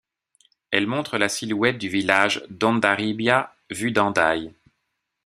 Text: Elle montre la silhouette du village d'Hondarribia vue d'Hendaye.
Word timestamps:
Elle 0.71 0.87
montre 0.87 1.19
la 1.19 1.29
silhouette 1.29 1.77
du 1.77 1.87
village 1.87 2.43
d'Hondarribia 2.49 3.53
vue 3.69 3.91
d'Hendaye. 3.91 4.51